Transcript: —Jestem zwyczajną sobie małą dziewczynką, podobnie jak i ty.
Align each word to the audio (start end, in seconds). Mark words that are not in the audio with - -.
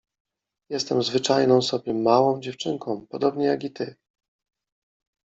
—Jestem 0.69 1.03
zwyczajną 1.03 1.61
sobie 1.61 1.93
małą 1.93 2.39
dziewczynką, 2.41 3.07
podobnie 3.07 3.45
jak 3.45 3.63
i 3.63 3.71
ty. 3.71 3.95